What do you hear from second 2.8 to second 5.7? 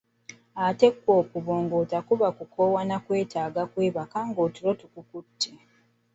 na kwetaaga kwebaka ng'otulo tukukutte.